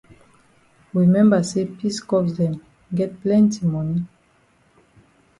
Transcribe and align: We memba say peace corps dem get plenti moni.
We 0.95 1.05
memba 1.05 1.43
say 1.49 1.63
peace 1.77 1.99
corps 2.09 2.31
dem 2.37 2.55
get 2.97 3.11
plenti 3.21 3.61
moni. 3.71 4.03